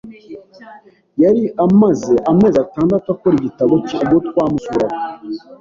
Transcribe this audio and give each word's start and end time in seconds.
Yari 1.23 1.43
amaze 1.65 2.13
amezi 2.31 2.57
atandatu 2.65 3.07
akora 3.13 3.33
igitabo 3.37 3.73
cye 3.87 3.95
ubwo 4.03 4.17
twamusuraga. 4.27 4.95